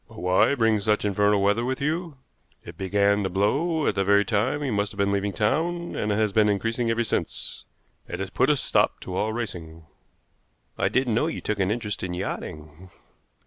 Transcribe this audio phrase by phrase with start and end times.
[0.07, 2.17] "But why bring such infernal weather with you?
[2.65, 6.11] It began to blow at the very time you must have been leaving town, and
[6.11, 7.65] has been increasing ever since.
[8.07, 9.85] It has put a stop to all racing."
[10.75, 12.89] "I didn't know you took an interest in yachting."